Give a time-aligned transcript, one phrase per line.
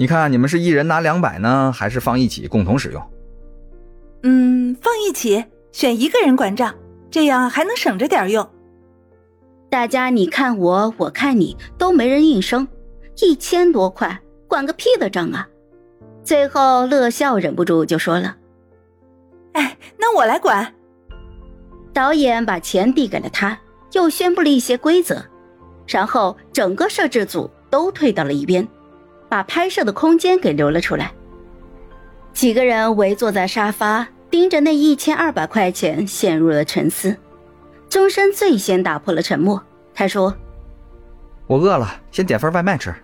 [0.00, 3.02] 你看你们是一人拿两百呢，还是放一起共同使用？
[4.22, 6.72] 嗯，放一起，选一个人管账，
[7.10, 8.48] 这样还能省着点用。
[9.68, 12.66] 大家你看我，我看你，都没人应声。
[13.20, 15.48] 一千多块，管个屁的账啊！
[16.22, 18.36] 最后乐笑忍不住就说了
[19.54, 20.72] ：“哎，那我来管。”
[21.92, 23.58] 导演把钱递给了他，
[23.94, 25.20] 又宣布了一些规则，
[25.88, 28.66] 然后整个摄制组都退到了一边，
[29.28, 31.12] 把拍摄的空间给留了出来。
[32.32, 37.16] 几个人围坐在沙发，盯着那一千二百块钱，陷入了沉思。
[37.88, 39.62] 钟声最先打破了沉默，
[39.94, 40.34] 他说
[41.48, 42.94] ：“我饿了，先点份外卖吃。”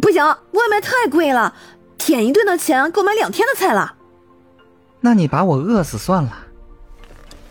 [0.00, 1.54] 不行，外卖太贵了，
[1.98, 3.94] 点一顿的钱够买两天的菜了。
[5.00, 6.46] 那你把我饿死算了。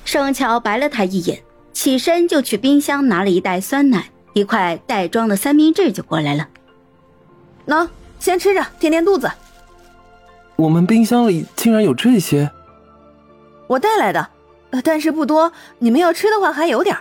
[0.04, 1.42] 盛乔白了他一眼，
[1.74, 6.48] 起身就去冰箱拿了一袋酸奶、一块袋装的三明治就过来了。
[7.68, 7.88] 喏，
[8.20, 9.30] 先吃着填填肚子。
[10.56, 12.50] 我们冰箱里竟然有这些，
[13.68, 14.30] 我带来的，
[14.84, 15.52] 但是不多。
[15.80, 16.96] 你们要吃的话还有点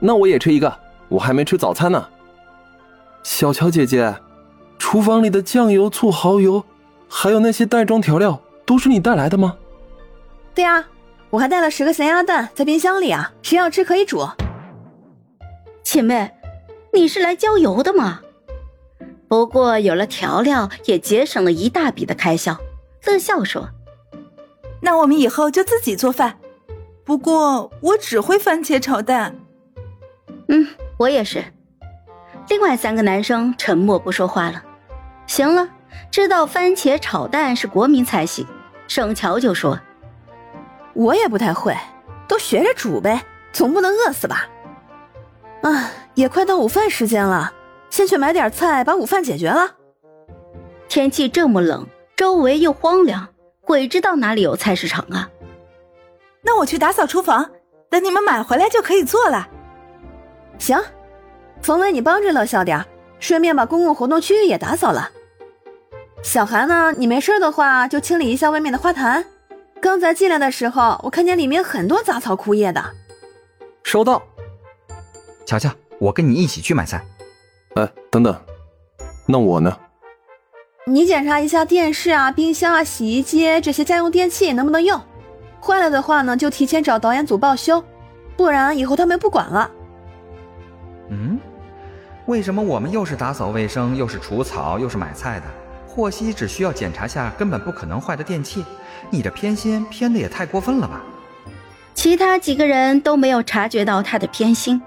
[0.00, 0.78] 那我也吃一个，
[1.08, 2.08] 我还没吃早餐呢。
[3.22, 4.14] 小乔姐姐，
[4.78, 6.64] 厨房里的酱油、醋、蚝油，
[7.08, 9.56] 还有那些袋装调料，都是你带来的吗？
[10.54, 10.84] 对啊，
[11.30, 14.26] 我还带了十个咸鸭蛋在冰箱里啊，谁要吃可以煮。
[15.82, 16.32] 姐妹，
[16.92, 18.20] 你是来郊游的吗？
[19.28, 22.56] 不过有了调料，也节省了一大笔的开销。
[23.04, 23.70] 乐笑说
[24.82, 26.38] ：“那我们以后就自己做饭。
[27.04, 29.36] 不过我只会番茄炒蛋。”
[30.48, 30.68] 嗯，
[30.98, 31.44] 我也是。
[32.48, 34.62] 另外三个男生沉默不说话了。
[35.26, 35.68] 行了，
[36.10, 38.46] 知道番茄炒蛋是国民菜系，
[38.86, 39.80] 盛乔就说
[40.94, 41.76] ：“我也不太会，
[42.28, 44.48] 都学着煮呗，总不能饿死吧？”
[45.62, 47.52] 啊，也快到午饭时间了，
[47.96, 49.74] 先去买点菜，把午饭解决了。
[50.86, 53.28] 天气这么冷，周围又荒凉，
[53.62, 55.30] 鬼知道哪里有菜市场啊？
[56.42, 57.52] 那我去打扫厨房，
[57.88, 59.48] 等你们买回来就可以做了。
[60.58, 60.78] 行。
[61.62, 62.84] 冯伟，你帮着乐笑点
[63.18, 65.10] 顺便把公共活动区域也打扫了。
[66.22, 69.24] 小韩呢，你没事的话就清理一下外面的花坛。
[69.80, 72.84] 刚才进来的时候，我看见里面很多杂草枯叶的。
[73.82, 74.22] 收到。
[75.46, 77.02] 乔乔，我跟你一起去买菜。
[77.76, 78.34] 哎，等等，
[79.26, 79.76] 那我呢？
[80.86, 84.98] 你检查一下电视啊、冰箱啊、洗衣机这些家用电器能不能用，
[85.60, 87.84] 坏了的话呢，就提前找导演组报修，
[88.34, 89.70] 不然以后他们不管了。
[91.10, 91.38] 嗯，
[92.24, 95.46] 为什么我们又是打扫卫生，又是除草，又是买菜的？
[95.86, 98.64] 霍希只需要检查下根本不可能坏的电器，
[99.10, 101.02] 你这偏心偏的也太过分了吧？
[101.92, 104.80] 其他几个人都没有察觉到他的偏心，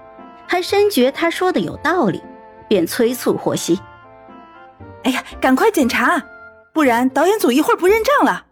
[0.48, 2.22] 还深觉他说的有道理，
[2.70, 3.80] 便催促霍希
[5.02, 6.22] ：“哎呀，赶快检查，
[6.72, 8.46] 不然导演组一会儿不认账了。”